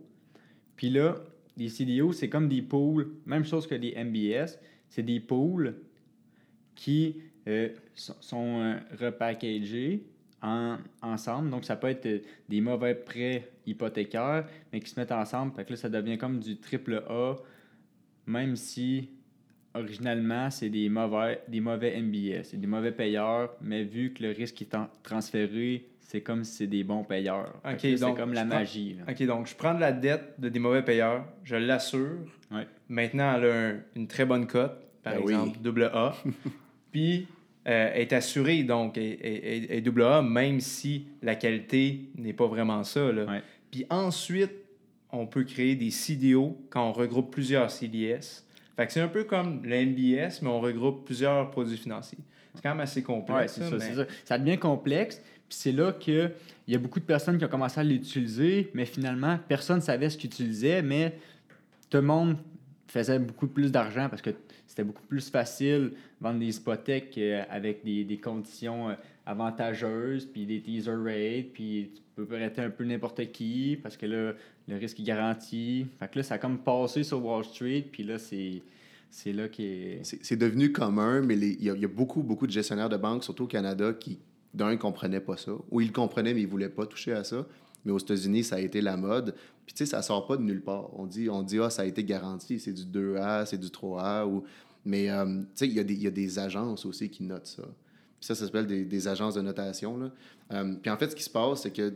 [0.77, 1.17] Puis là,
[1.57, 4.59] les CDO, c'est comme des pools, même chose que des MBS.
[4.89, 5.77] C'est des pools
[6.75, 10.05] qui euh, sont, sont, euh, repackagés
[10.43, 11.51] en- ensemble.
[11.51, 15.53] Donc, ça peut être euh, des mauvais prêts hypothécaires, mais qui se mettent ensemble.
[15.55, 17.37] Fait que là, ça devient comme du triple A,
[18.31, 19.09] même si
[19.75, 22.43] originalement, c'est des mauvais, des mauvais MBS.
[22.45, 26.67] C'est des mauvais payeurs, mais vu que le risque est transféré, c'est comme si c'est
[26.67, 27.55] des bons payeurs.
[27.63, 28.95] Fait Ok, que là, c'est comme la prends- magie.
[28.99, 29.13] là.
[29.13, 32.19] OK, donc je prends de la dette de des mauvais payeurs, je l'assure.
[32.51, 32.67] Ouais.
[32.89, 34.73] Maintenant, elle a un- une très bonne cote,
[35.05, 35.33] par Ben oui.
[35.33, 36.17] exemple, double A.
[36.93, 37.29] Puis,
[37.69, 42.33] euh, est assurée, donc, est, est- est- est double A, même si la qualité n'est
[42.33, 43.13] pas vraiment ça.
[43.13, 43.25] là.
[43.27, 43.43] Ouais.
[43.71, 44.51] Puis ensuite,
[45.13, 48.45] on peut créer des CDO quand on regroupe plusieurs CDS.
[48.77, 52.19] Fait que c'est un peu comme le MBS, mais on regroupe plusieurs produits financiers.
[52.55, 53.59] C'est quand même assez complexe.
[53.59, 54.07] mais-.
[54.25, 55.21] Ça devient complexe.
[55.49, 56.33] Puis c'est là qu'il
[56.69, 60.09] y a beaucoup de personnes qui ont commencé à l'utiliser, mais finalement, personne ne savait
[60.09, 61.17] ce qu'ils utilisaient, mais
[61.89, 62.37] tout le monde
[62.87, 64.31] faisait beaucoup plus d'argent parce que
[64.71, 68.95] c'était beaucoup plus facile vendre des hypothèques euh, avec des, des conditions euh,
[69.27, 74.07] avantageuses, puis des teaser rates, puis tu peux prêter un peu n'importe qui parce que
[74.07, 74.33] là,
[74.69, 75.87] le risque est garanti.
[75.99, 78.63] Fait que là, ça a comme passé sur Wall Street, puis là, c'est,
[79.11, 80.01] c'est là qui est...
[80.05, 83.49] C'est devenu commun, mais il y, a- beaucoup, beaucoup de gestionnaires de banques, surtout au
[83.49, 84.21] Canada, qui,
[84.55, 85.51] d'un, ne comprenaient pas ça.
[85.73, 87.45] Ou ils comprenaient, mais ils ne voulaient pas toucher à ça.
[87.85, 89.35] Mais aux États-Unis, ça a été la mode.
[89.67, 90.91] Puis, tu sais, ça sort pas de nulle part.
[90.99, 94.27] On dit, on dit ah, ça a été garanti, c'est du 2A, c'est du 3A.
[94.27, 94.45] Ou...
[94.85, 97.63] Mais, euh, tu sais, il y, y a des agences aussi qui notent ça.
[97.63, 99.97] Puis ça, ça s'appelle des, des agences de notation.
[99.97, 100.11] Là.
[100.53, 101.95] Euh, puis en fait, ce qui se passe, c'est qu'il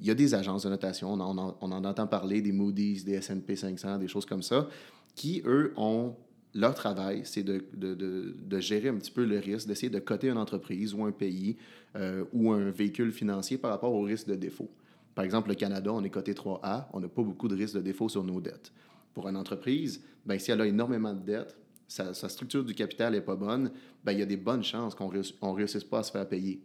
[0.00, 1.12] y a des agences de notation.
[1.12, 4.26] On en, on en- on en entend parler, des Moody's, des S&P 500, des choses
[4.26, 4.68] comme ça,
[5.16, 6.14] qui, eux, ont
[6.56, 9.98] leur travail, c'est de, de, de, de gérer un petit peu le risque, d'essayer de
[9.98, 11.56] coter une entreprise ou un pays
[11.96, 14.70] euh, ou un véhicule financier par rapport au risque de défaut.
[15.14, 17.80] Par exemple, le Canada, on est coté 3A, on n'a pas beaucoup de risque de
[17.80, 18.72] défaut sur nos dettes.
[19.12, 23.20] Pour une entreprise, ben, si elle a énormément de dettes, sa, structure du capital n'est
[23.20, 23.70] pas bonne,
[24.02, 26.60] ben, il y a des bonnes chances qu'on ne réussisse pas à se faire payer.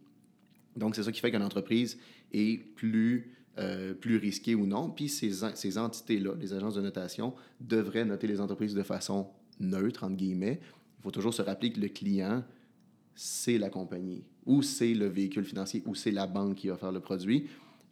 [0.76, 2.00] Donc, c'est ça qui fait qu'une entreprise
[2.32, 4.90] est plus, euh, plus risquée ou non.
[4.90, 9.28] Puis ces, ces entités-là, les agences de notation, devraient noter les entreprises de façon
[9.60, 10.60] neutre, entre guillemets.
[11.00, 12.44] Il faut toujours se rappeler que le client,
[13.16, 16.92] c'est la compagnie, ou c'est le véhicule financier, ou c'est la banque qui va faire
[16.92, 17.48] le produit.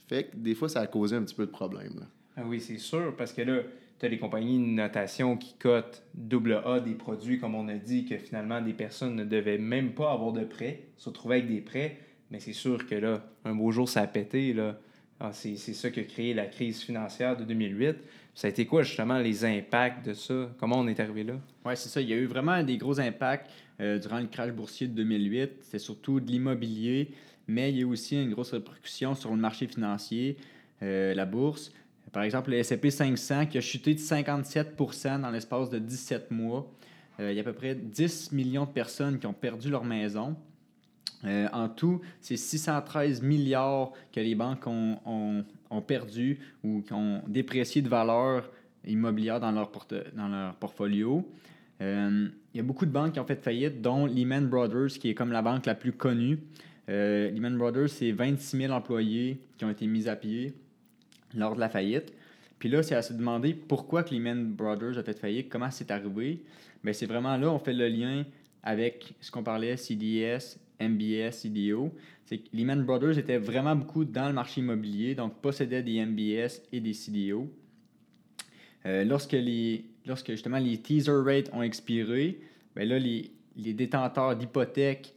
[0.07, 1.93] Fait que des fois, ça a causé un petit peu de problème.
[1.99, 2.07] là.
[2.35, 3.61] Ah oui, c'est sûr, parce que là,
[3.99, 7.75] tu as des compagnies de notation qui cotent double A des produits, comme on a
[7.75, 11.47] dit, que finalement, des personnes ne devaient même pas avoir de prêts, se retrouver avec
[11.47, 11.97] des prêts.
[12.29, 14.53] Mais c'est sûr que là, un beau jour, ça a pété.
[14.53, 14.77] Là.
[15.19, 17.95] Ah, c'est, c'est ça qui a créé la crise financière de 2008.
[18.35, 20.51] Ça a été quoi, justement, les impacts de ça?
[20.59, 21.33] Comment on est arrivé là?
[21.65, 22.01] Oui, c'est ça.
[22.01, 25.53] Il y a eu vraiment des gros impacts euh, durant le crash boursier de 2008.
[25.61, 27.09] C'était surtout de l'immobilier,
[27.47, 30.37] mais il y a aussi une grosse répercussion sur le marché financier,
[30.83, 31.71] euh, la bourse.
[32.11, 34.75] Par exemple, le S&P 500 qui a chuté de 57
[35.21, 36.71] dans l'espace de 17 mois.
[37.19, 39.83] Euh, il y a à peu près 10 millions de personnes qui ont perdu leur
[39.83, 40.35] maison.
[41.25, 46.93] Euh, en tout, c'est 613 milliards que les banques ont, ont- ont perdu ou qui
[46.93, 48.49] ont déprécié de valeur
[48.85, 51.27] immobilière dans leur, porte- dans leur portfolio.
[51.81, 55.13] Il y a beaucoup de banques qui ont fait faillite, dont Lehman Brothers, qui est
[55.13, 56.39] comme la banque la plus connue.
[56.89, 60.53] Euh, Lehman Brothers, c'est 26 000 employés qui ont été mis à pied
[61.35, 62.13] lors de la faillite.
[62.59, 65.91] Puis là, c'est à se demander pourquoi que Lehman Brothers a fait faillite, comment c'est
[65.91, 66.43] arrivé.
[66.83, 68.25] Bien, c'est vraiment là, on fait le lien
[68.63, 71.93] avec ce qu'on parlait, CDS, MBS, CDO.
[72.25, 76.61] C'est que Lehman Brothers était vraiment beaucoup dans le marché immobilier, donc possédait des MBS
[76.71, 77.51] et des CDO.
[78.85, 82.39] Euh, lorsque, les, lorsque justement les teaser rates ont expiré,
[82.75, 85.13] ben là, les, les détenteurs d'hypothèques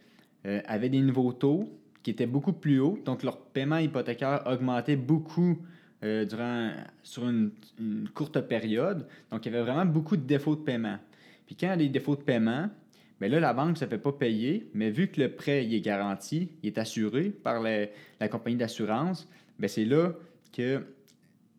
[0.46, 1.68] euh, avaient des nouveaux taux
[2.02, 5.58] qui étaient beaucoup plus hauts, donc leur paiement hypothécaire augmentait beaucoup
[6.02, 6.70] euh, durant,
[7.02, 7.50] sur une,
[8.14, 9.06] courte période.
[9.30, 10.96] Donc, il y avait vraiment beaucoup de défauts de paiement.
[11.44, 12.70] Puis quand il y a des défauts de paiement,
[13.20, 15.80] bien là, la banque ne se fait pas payer, mais vu que le prêt est
[15.80, 20.14] garanti, il est assuré par la, compagnie d'assurance, bien c'est là
[20.54, 20.82] que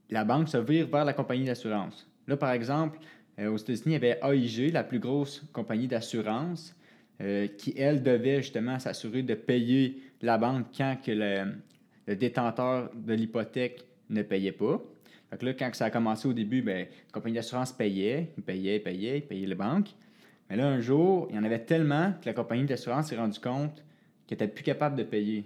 [0.09, 2.09] la banque se vire vers la compagnie d'assurance.
[2.27, 2.97] Là, par exemple,
[3.37, 6.75] euh, aux États-Unis, il y avait AIG, la plus grosse compagnie d'assurance,
[7.21, 13.13] euh, qui, elle, devait justement s'assurer de payer la banque quand que le, détenteur de
[13.13, 14.81] l'hypothèque ne payait pas.
[15.39, 19.21] Que là, quand ça a commencé au début, ben, la compagnie d'assurance payait, payait, payait,
[19.21, 19.89] payait les banques.
[20.49, 23.39] Mais là, un jour, il y en avait tellement que la compagnie d'assurance s'est rendue
[23.39, 23.83] compte
[24.27, 25.45] qu'elle n'était plus capable de payer.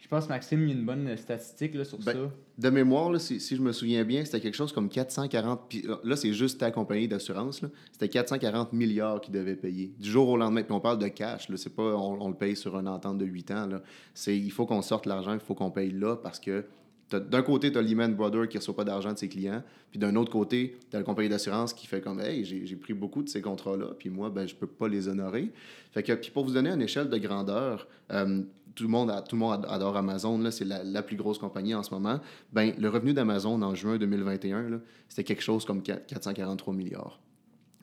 [0.00, 2.18] Je pense, Maxime, il y a une bonne statistique là, sur Ben, ça.
[2.58, 5.68] De mémoire, là, si, si je me souviens bien, c'était quelque chose comme 440...
[5.68, 7.62] puis Là, c'est juste ta compagnie d'assurance.
[7.92, 9.92] C'était 440 milliards qu'ils devaient payer.
[9.98, 10.62] Du jour au lendemain.
[10.62, 11.50] Puis on parle de cash.
[11.50, 13.66] Là, c'est pas on, on le paye sur une entente de 8 ans.
[13.66, 13.82] Là.
[14.14, 16.64] C'est, il faut qu'on sorte l'argent, il faut qu'on paye là parce que
[17.18, 19.98] d'un côté, tu as Lehman Brothers qui ne reçoit pas d'argent de ses clients, puis
[19.98, 23.22] d'un autre côté, tu as la compagnie d'assurance qui fait comme Hey, j'ai pris beaucoup
[23.22, 25.50] de ces contrats-là, puis moi, ben, je peux pas les honorer.
[25.90, 28.42] Fait que, puis pour vous donner une échelle de grandeur, euh,
[28.74, 31.82] tout, le monde, tout le monde adore Amazon, c'est la, la plus grosse compagnie en
[31.82, 32.20] ce moment.
[32.52, 34.78] Ben, le revenu d'Amazon en juin 2021, là,
[35.08, 37.20] c'était quelque chose comme 4- 443 milliards.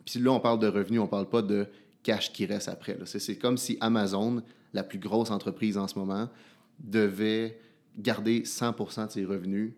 [0.06, 1.68] Puis là, on parle de revenus, on parle pas de
[2.04, 2.98] cash qui reste après.
[3.06, 4.42] C'est comme si Amazon,
[4.74, 6.30] la plus grosse entreprise en ce moment,
[6.80, 7.60] devait
[7.98, 9.74] garder 100% de ses revenus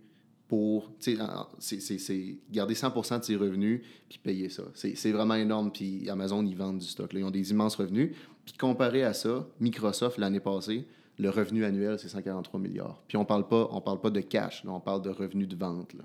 [0.48, 0.92] pour.
[1.00, 4.64] sais, en- C'est c'est- c'est garder 100 de ses revenus puis payer ça.
[4.74, 5.72] C'est vraiment énorme.
[5.72, 7.14] Puis Amazon, ils vendent du stock.
[7.14, 7.20] là.
[7.20, 8.16] Ils ont des immenses revenus.
[8.46, 10.86] Puis comparé à ça, Microsoft, l'année passée,
[11.20, 13.04] le revenu annuel, c'est 143 milliards.
[13.08, 15.56] Puis on parle pas, on parle pas de cash, là, on parle de revenus de
[15.56, 15.94] vente.
[15.94, 16.04] Là.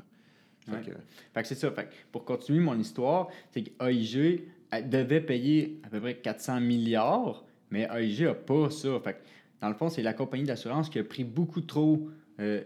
[0.66, 0.80] Fait Ouais.
[0.82, 0.98] que-
[1.34, 1.70] Fait que c'est ça.
[1.70, 4.42] Fait que pour continuer mon histoire, c'est qu'AIG
[4.90, 8.98] devait payer à peu près 400 milliards, mais AIG n'a pas ça.
[9.04, 9.18] Fait que,
[9.60, 12.08] dans le fond, c'est la compagnie d'assurance qui a pris beaucoup trop,
[12.40, 12.62] euh,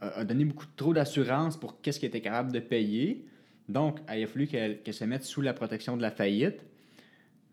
[0.00, 3.24] a donné beaucoup trop d'assurance pour qu'est-ce qu'elle était capable de payer.
[3.68, 6.64] Donc, il a fallu qu'elle qu'elle se mette sous la protection de la faillite.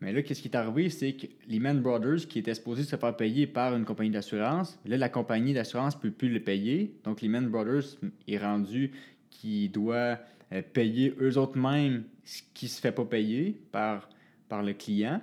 [0.01, 3.15] Mais là, qu'est-ce qui est arrivé, c'est que Lehman Brothers, qui était supposé se faire
[3.15, 6.95] payer par une compagnie d'assurance, là, la compagnie d'assurance ne peut plus le payer.
[7.03, 8.91] Donc, Lehman Brothers est rendu
[9.29, 10.17] qui doit
[10.51, 14.09] euh, payer eux autres mêmes ce qui ne se fait pas payer par,
[14.49, 15.21] par le client.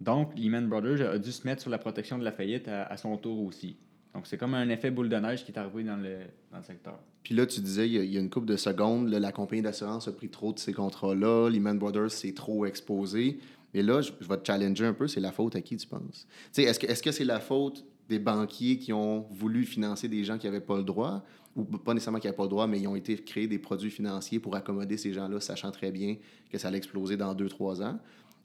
[0.00, 3.16] Donc, Lehman Brothers a dû se mettre sur la protection de la faillite à, son
[3.16, 3.76] tour aussi.
[4.14, 6.18] Donc, c'est comme un effet boule de neige qui est arrivé dans le,
[6.50, 6.98] dans le secteur.
[7.22, 10.12] Puis là, tu disais, il y a, une couple de secondes, la compagnie d'assurance a
[10.12, 13.38] pris trop de ces contrats-là, Lehman Brothers s'est trop exposé.
[13.74, 16.26] Mais là, je, vais te challenger un peu, c'est la faute à qui tu penses?
[16.56, 20.60] Est-ce que c'est la faute des banquiers qui ont voulu financer des gens qui n'avaient
[20.60, 21.22] pas le droit?
[21.54, 23.90] Ou pas nécessairement qui n'avaient pas le droit, mais ils ont été créés des produits
[23.90, 26.16] financiers pour accommoder ces gens-là, sachant très bien
[26.50, 27.98] que ça allait exploser dans 2-3 ans?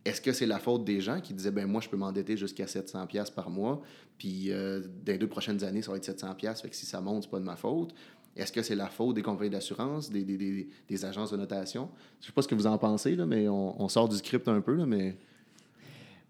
[0.06, 2.66] Est-ce que c'est la faute des gens qui disaient, ben moi, je peux m'endetter jusqu'à
[2.66, 3.82] 700$ piastres par mois,
[4.18, 6.86] puis euh, dans les deux prochaines années, ça va être 700$, piastres, fait que si
[6.86, 7.94] ça monte, c'est pas de ma faute?
[8.38, 11.90] Est-ce que c'est la faute des compagnies d'assurance, des, des, des, des agences de notation?
[12.22, 14.62] Je sais pas ce que vous en pensez, là, mais on, sort du script un
[14.62, 15.16] peu, là, mais...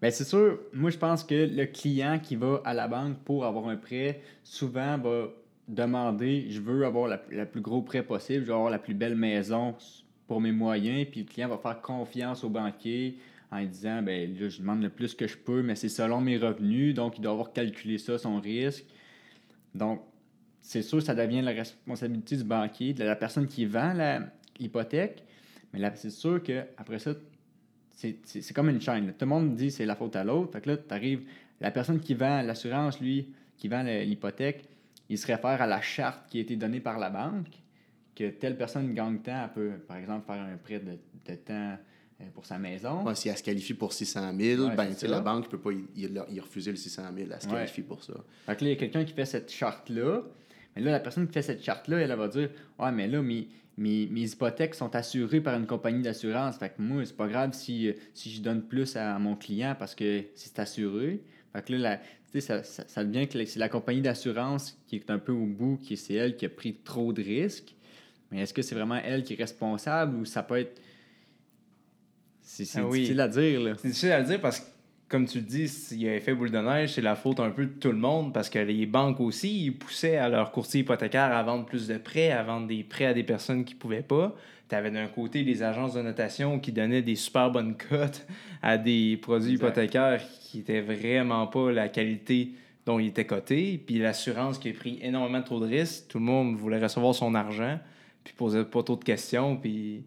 [0.00, 3.44] Bien, c'est sûr, moi, je pense que le client qui va à la banque pour
[3.44, 5.28] avoir un prêt, souvent va
[5.66, 8.94] demander je veux avoir la, la plus gros prêt possible, je veux avoir la plus
[8.94, 9.74] belle maison
[10.26, 13.18] pour mes moyens, puis le client va faire confiance au banquier
[13.50, 16.36] en disant ben là, je demande le plus que je peux, mais c'est selon mes
[16.36, 18.84] revenus, donc il doit avoir calculé ça, son risque.
[19.74, 20.02] Donc,
[20.68, 23.94] c'est sûr, ça devient la responsabilité du banquier, de la personne qui vend
[24.60, 25.24] l'hypothèque,
[25.72, 27.12] mais là, c'est sûr qu'après ça,
[27.90, 29.06] c'est- comme une chaîne.
[29.06, 29.12] là.
[29.12, 30.52] Tout le monde dit c'est la faute à l'autre.
[30.52, 31.22] Fait que là, tu arrives,
[31.60, 34.64] la personne qui vend l'assurance, lui, qui vend l'hypothèque,
[35.08, 37.46] il se réfère à la charte qui a été donnée par la banque,
[38.14, 40.98] que telle personne gagne tant, elle peut, par exemple, faire un prêt de,
[41.30, 41.76] de temps
[42.20, 43.04] euh, pour sa maison.
[43.06, 45.70] Ouais, si elle se qualifie pour 600 000, Ouais, ben, la banque ne peut pas
[45.72, 47.28] y, y- y refuser le 600 000.
[47.32, 47.54] Elle se Ouais.
[47.54, 48.12] qualifie pour ça.
[48.44, 50.22] Fait que là, il y a quelqu'un qui fait cette charte-là.
[50.78, 53.20] Mais là, la personne qui fait cette charte-là, elle, elle va dire Ouais, mais là,
[53.20, 56.56] mes, mes, mes hypothèques sont assurées par une compagnie d'assurance.
[56.56, 59.96] Fait que moi, c'est pas grave si, si je donne plus à mon client parce
[59.96, 61.20] que c'est assuré.
[61.52, 64.78] Fait que là, la- tu sais, ça, ça, ça devient que c'est la compagnie d'assurance
[64.86, 67.74] qui est un peu au bout, qui c'est elle qui a pris trop de risques.
[68.30, 70.80] Mais est-ce que c'est vraiment elle qui est responsable ou ça peut être.
[72.42, 72.98] C'est Ah oui.
[73.00, 73.72] difficile à dire, là.
[73.78, 74.66] C'est difficile à dire parce que,
[75.08, 77.50] comme tu le dis, s'il y a effet boule de neige, c'est la faute un
[77.50, 80.80] peu de tout le monde parce que les banques aussi, ils poussaient à leurs courtiers
[80.80, 83.78] hypothécaires à vendre plus de prêts, à vendre des prêts à des personnes qui ne
[83.78, 84.34] pouvaient pas.
[84.68, 88.26] Tu avais d'un côté les agences de notation qui donnaient des super bonnes cotes
[88.62, 89.66] à des produits Exact.
[89.68, 92.52] hypothécaires qui n'étaient vraiment pas la qualité
[92.84, 93.82] dont ils étaient cotés.
[93.84, 96.08] Puis l'assurance qui a pris énormément trop de risques.
[96.08, 97.78] Tout le monde voulait recevoir son argent,
[98.24, 99.56] puis posait pas trop de questions.
[99.56, 100.04] Puis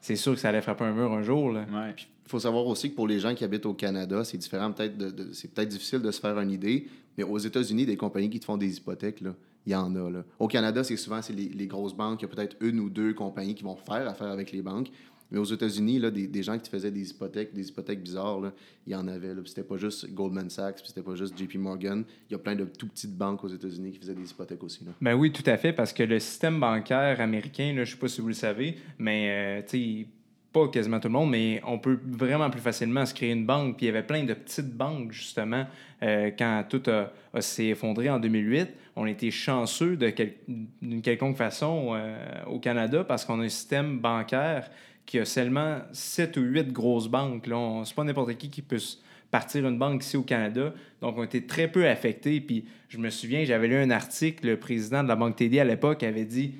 [0.00, 1.52] c'est sûr que ça allait frapper un mur un jour.
[1.52, 1.66] Là.
[1.70, 1.94] Ouais.
[2.30, 4.94] Faut savoir aussi que pour les gens qui habitent au Canada, c'est différent peut-être
[5.32, 6.86] c'est peut-être difficile de se faire une idée,
[7.18, 9.22] mais aux États-Unis, des compagnies qui te font des hypothèques,
[9.66, 10.22] il y en a.
[10.38, 13.14] Au Canada, c'est souvent c'est les, grosses banques, il y a peut-être une ou deux
[13.14, 14.90] compagnies qui vont faire affaire avec les banques.
[15.30, 18.52] Mais aux États-Unis, là, des, gens qui te faisaient des hypothèques, des hypothèques bizarres,
[18.86, 19.32] il y en avait.
[19.32, 19.42] Là.
[19.44, 22.04] C'était pas juste Goldman Sachs, puis c'était pas juste JP Morgan.
[22.28, 24.84] Il y a plein de tout petites banques aux États-Unis qui faisaient des hypothèques aussi.
[24.84, 24.90] Là.
[25.00, 28.08] Ben oui, tout à fait, parce que le système bancaire américain, là, je sais pas
[28.08, 30.08] si vous le savez, mais euh, tu
[30.52, 33.76] pas quasiment tout le monde, mais on peut vraiment plus facilement se créer une banque.
[33.76, 35.64] Puis il y avait plein de petites banques, justement,
[36.02, 38.68] euh, quand tout a, s'est effondré en 2008.
[38.96, 44.70] On était chanceux d'une quelconque façon euh, au Canada parce qu'on a un système bancaire
[45.06, 47.46] qui a seulement 7 ou 8 grosses banques.
[47.46, 48.96] Là, c'est pas n'importe qui qui peut se
[49.30, 50.74] partir une banque ici au Canada.
[51.00, 52.40] Donc, on était très peu affectés.
[52.40, 55.64] Puis, je me souviens, j'avais lu un article, le président de la Banque TD à
[55.64, 56.54] l'époque avait dit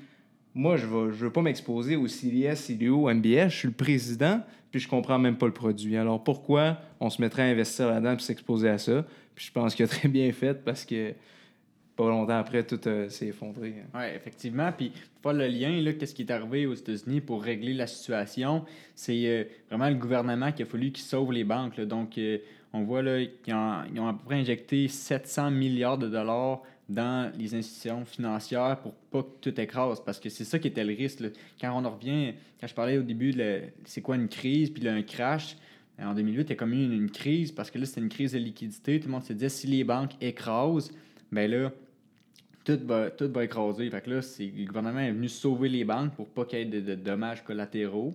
[0.54, 3.48] Moi, je ne veux pas m'exposer au CDS, CDO, MBS.
[3.50, 5.96] Je suis le président, puis je comprends même pas le produit.
[5.96, 9.04] Alors, pourquoi on se mettrait à investir là-dedans et s'exposer à ça?
[9.34, 11.14] Puis, je pense qu'il a très bien fait parce que
[11.96, 13.74] pas longtemps après, tout euh, s'est effondré.
[13.78, 13.88] hein.
[13.94, 14.72] Oui, effectivement.
[14.76, 14.90] Puis,
[15.22, 19.26] faire le lien, là, qu'est-ce qui est arrivé aux États-Unis pour régler la situation, c'est
[19.26, 21.76] euh, vraiment le gouvernement qui a fallu qu'il sauve les banques.
[21.76, 21.84] là.
[21.84, 22.38] Donc, euh,
[22.72, 26.62] on voit là, qu'ils ont, ils ont à peu près injecté 700 milliards de dollars
[26.90, 30.02] dans les institutions financières pour pas que tout écrase.
[30.04, 31.20] Parce que c'est ça qui était le risque.
[31.20, 31.28] là.
[31.60, 34.82] Quand on en revient, quand je parlais au début de c'est quoi une crise, puis
[34.82, 35.56] là, un crash,
[35.98, 38.08] en 2008, il y a comme eu une, une crise parce que là, c'était une
[38.08, 38.98] crise de liquidité.
[38.98, 40.90] Tout le monde se disait si les banques écrasent,
[41.30, 41.70] ben là,
[42.64, 43.88] tout va, tout va écraser.
[43.88, 46.62] Fait que là, c'est, le gouvernement est venu sauver les banques pour pas qu'il y
[46.62, 48.12] ait de, de dommages collatéraux.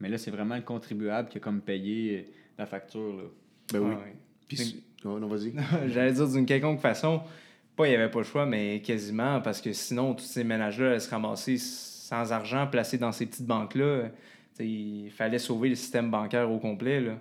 [0.00, 3.16] Mais là, c'est vraiment le contribuable qui a comme payé euh, la facture.
[3.16, 3.22] Là.
[3.72, 3.94] Ben oui.
[3.96, 4.04] Ah.
[4.48, 5.54] Puis, oh, non, vas-y.
[5.88, 7.22] J'allais dire d'une quelconque façon,
[7.76, 10.90] pas il n'y avait pas le choix, mais quasiment, parce que sinon, tous ces ménages-là
[10.90, 14.10] allaient se ramasser sans argent placés dans ces petites banques-là.
[14.58, 17.00] Il fallait sauver le système bancaire au complet.
[17.00, 17.18] Là.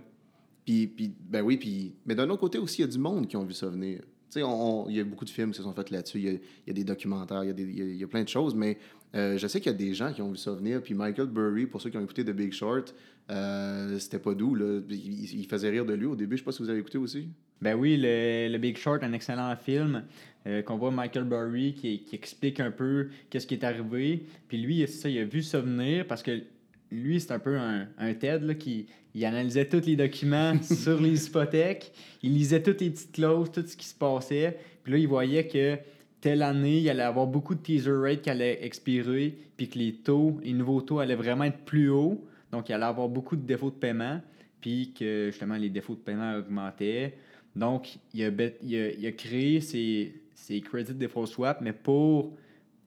[0.64, 3.28] Puis, puis, ben oui, puis, mais d'un autre côté aussi, il y a du monde
[3.28, 4.02] qui ont vu ça venir.
[4.40, 6.20] Il y a beaucoup de films qui se sont faits là-dessus.
[6.20, 8.78] Il y a, des documentaires, il y a, plein de choses, mais
[9.16, 10.82] euh, je sais qu'il y a des gens qui ont vu ça venir.
[10.82, 12.94] Puis Michael Burry, pour ceux qui ont écouté The Big Short,
[13.32, 14.56] euh, c'était pas doux.
[14.56, 14.82] Là.
[14.90, 16.36] Il, faisait rire de lui au début.
[16.36, 17.30] Je sais pas si vous avez écouté aussi.
[17.62, 20.04] Ben oui, le, le Big Short, un excellent film
[20.48, 24.26] euh, qu'on voit Michael Burry qui, qui explique un peu qu'est-ce qui est arrivé.
[24.48, 26.42] Puis lui, ça, il a vu ça venir parce que
[26.92, 31.00] lui, c'est un peu un, un TED là, qui il analysait tous les documents sur
[31.02, 31.92] les hypothèques.
[32.22, 34.58] Il lisait toutes les petites clauses, tout ce qui se passait.
[34.84, 35.78] Puis là, il voyait que
[36.22, 39.94] telle année, il allait avoir beaucoup de teaser rates qui allaient expirer, puis que les
[39.94, 42.26] taux, les nouveaux taux allaient vraiment être plus hauts.
[42.52, 44.20] Donc, il allait avoir beaucoup de défauts de paiement,
[44.60, 47.14] puis que justement, les défauts de paiement augmentaient.
[47.56, 51.74] Donc, il a, bet- il a- il a créé ces, ces credit default swap, mais
[51.74, 52.34] pour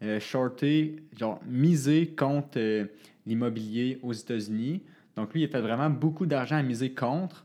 [0.02, 2.86] euh, shorter, genre miser contre euh,
[3.26, 4.82] l'immobilier aux États-Unis.
[5.16, 7.44] Donc, lui, il a fait vraiment beaucoup d'argent à miser contre.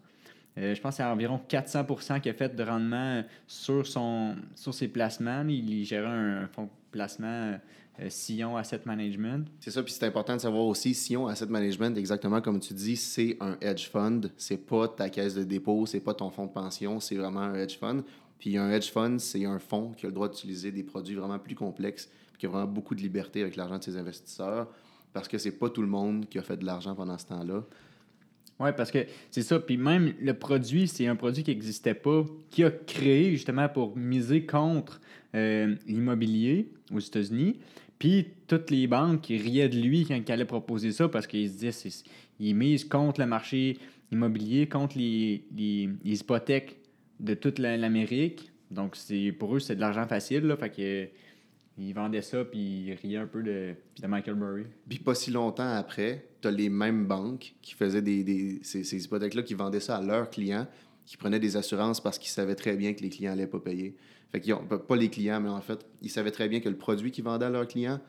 [0.57, 1.85] Euh, je pense que c'est environ 400
[2.21, 5.43] qu'il a fait de rendement sur, son, sur ses placements.
[5.47, 7.57] Il, il gérait un, fonds de placement
[7.99, 9.47] euh, Sillon Asset Management.
[9.59, 12.95] C'est ça, puis c'est important de savoir aussi, Sion Asset Management, exactement comme tu dis,
[12.95, 14.21] c'est un hedge fund.
[14.37, 17.55] C'est pas ta caisse de dépôt, c'est pas ton fonds de pension, c'est vraiment un
[17.55, 18.01] hedge fund.
[18.39, 21.39] Puis un hedge fund, c'est un fonds qui a le droit d'utiliser des produits vraiment
[21.39, 24.67] plus complexes, qui a vraiment beaucoup de liberté avec l'argent de ses investisseurs,
[25.13, 27.63] parce que c'est pas tout le monde qui a fait de l'argent pendant ce temps-là.
[28.59, 28.99] Oui, parce que
[29.31, 29.59] c'est ça.
[29.59, 33.97] Puis même le produit, c'est un produit qui n'existait pas, qui a créé justement pour
[33.97, 35.01] miser contre
[35.35, 37.59] euh, l'immobilier aux États-Unis.
[37.97, 41.53] Puis toutes les banques riaient de lui quand il allait proposer ça parce qu'ils se
[41.53, 42.03] disaient c'est-
[42.39, 43.77] il mise contre le marché
[44.11, 46.77] immobilier, contre les, les- les hypothèques
[47.19, 48.51] de toute la- l'Amérique.
[48.69, 50.43] Donc c'est pour eux, c'est de l'argent facile.
[50.45, 51.07] Là, fait que,
[51.77, 54.63] ils vendaient ça puis ils riaient un peu de, de Michael Burry.
[54.87, 58.83] Puis pas si longtemps après, tu as les mêmes banques qui faisaient des, des- ces,
[58.83, 60.67] ces hypothèques-là, qui vendaient ça à leurs clients,
[61.05, 63.95] qui prenaient des assurances parce qu'ils savaient très bien que les clients n'allaient pas payer.
[64.31, 66.69] Fait qu'ils ont, pas- pas les clients, mais en fait, ils savaient très bien que
[66.69, 67.99] le produit qu'ils vendaient à leurs clients,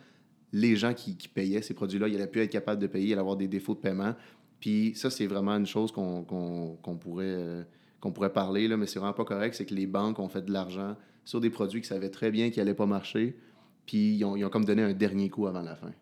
[0.53, 3.13] les gens qui, qui payaient ces produits-là, ils allaient plus être capables de payer, ils
[3.13, 4.15] allaient avoir des défauts de paiement.
[4.61, 7.63] Puis ça, c'est vraiment une chose qu'on qu'on- qu'on pourrait, euh,
[8.01, 10.43] qu'on pourrait parler, là, mais c'est vraiment pas correct, c'est que les banques ont fait
[10.43, 13.35] de l'argent sur des produits qu'ils savaient très bien qu'ils n'allaient pas marcher,
[13.87, 15.93] puis ils ont, ils ont comme donné un dernier coup avant la fin.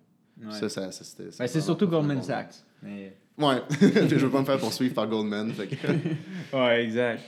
[0.43, 0.51] Ouais.
[0.53, 2.23] Ça, ça, ça, c'était- Ben, c'est surtout Goldman bon.
[2.23, 2.55] Sachs.
[2.83, 3.15] Mais...
[3.39, 5.53] Ouais, je veux pas me faire poursuivre par Goldman.
[5.53, 7.23] fait que- Ouais, exact.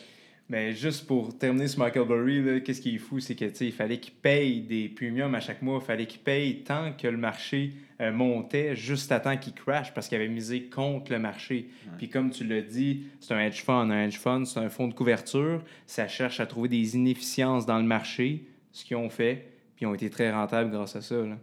[0.49, 3.55] Mais juste pour terminer sur Michael Burry, là, qu'est-ce qui est fou, c'est que tu
[3.55, 5.79] sais, il fallait qu'il paye des premiums à chaque mois.
[5.83, 9.95] Il fallait qu'il paye tant que le marché euh, montait, juste à temps qu'il crash,
[9.95, 11.71] parce qu'il avait misé contre le marché.
[11.97, 13.91] Puis comme tu l'as dit, c'est un hedge fund.
[13.91, 15.63] Un hedge fund, c'est un fonds de couverture.
[15.87, 19.49] Ça cherche à trouver des inefficiences dans le marché, ce qu'ils ont fait.
[19.77, 21.17] Puis ont été très rentables grâce à ça.
[21.17, 21.39] là.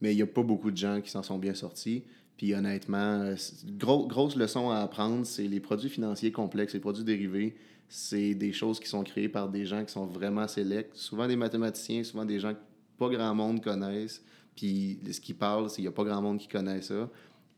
[0.00, 2.02] Mais il n'y a pas beaucoup de gens qui s'en sont bien sortis.
[2.36, 3.36] Puis honnêtement, euh,
[3.78, 7.54] grosse leçon à apprendre, c'est les produits financiers complexes, les produits dérivés.
[7.88, 10.94] C'est des choses qui sont créées par des gens qui sont vraiment sélects.
[10.94, 12.58] Souvent des mathématiciens, souvent des gens que
[12.98, 14.22] pas grand monde connaissent.
[14.56, 17.08] Puis ce qu'ils parlent, c'est qu'il n'y a pas grand monde qui connaît ça.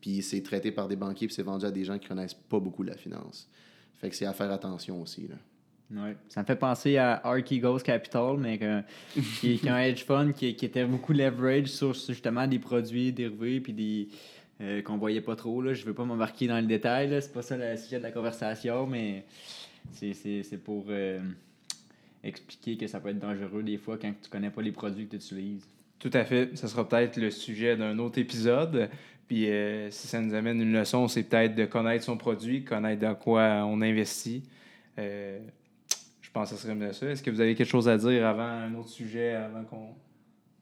[0.01, 2.59] Puis c'est traité par des banquiers, puis c'est vendu à des gens qui connaissent pas
[2.59, 3.49] beaucoup la finance.
[3.95, 5.27] Fait que c'est à faire attention aussi.
[5.27, 5.35] Là.
[5.91, 6.15] Ouais.
[6.29, 8.81] Ça me fait penser à Archie Ghost Capital, mais que-
[9.39, 13.11] qui, qui est un hedge fund qui, qui était beaucoup leverage sur justement des produits
[13.11, 14.07] dérivés puis des
[14.61, 15.61] euh, qu'on voyait pas trop.
[15.61, 15.73] Là.
[15.73, 18.87] Je veux pas m'embarquer dans le détail, c'est pas ça le sujet de la conversation,
[18.87, 19.25] mais
[19.91, 21.19] c'est, pour euh,
[22.23, 25.11] expliquer que ça peut être dangereux des fois quand tu connais pas les produits que
[25.11, 25.67] tu utilises.
[25.99, 26.55] Tout à fait.
[26.57, 28.89] Ça sera peut-être le sujet d'un autre épisode.
[29.27, 33.01] Puis euh, si ça nous amène une leçon, c'est peut-être de connaître son produit, connaître
[33.01, 34.43] dans quoi on investit.
[36.35, 37.05] Je pense que ce serait mieux ça?
[37.05, 39.95] Est-ce que vous avez quelque chose à dire avant un autre sujet, avant qu'on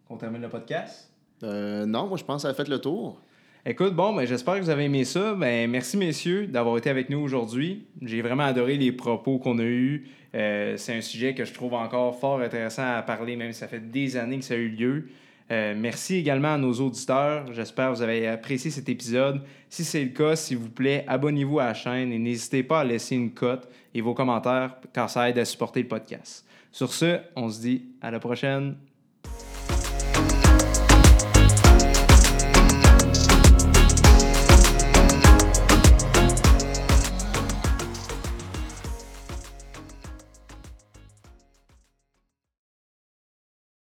[0.08, 1.12] qu'on termine le podcast?
[1.42, 3.20] Euh, non, moi je pense que ça a fait le tour.
[3.66, 5.34] Écoute, bon, ben, j'espère que vous avez aimé ça.
[5.34, 7.88] Ben, merci, messieurs, d'avoir été avec nous aujourd'hui.
[8.04, 10.06] J'ai vraiment adoré les propos qu'on a eus.
[10.36, 13.68] Euh, c'est un sujet que je trouve encore fort intéressant à parler, même si ça
[13.68, 15.08] fait des années que ça a eu lieu.
[15.52, 17.52] Euh, merci également à nos auditeurs.
[17.52, 19.42] J'espère que vous avez apprécié cet épisode.
[19.70, 22.84] Si c'est le cas, s'il vous plaît, abonnez-vous à la chaîne et n'hésitez pas à
[22.84, 26.46] laisser une cote et vos commentaires car ça aide à supporter le podcast.
[26.72, 28.76] Sur ce, on se dit à la prochaine.